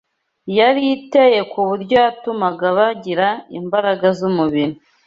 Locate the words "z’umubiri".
4.17-4.75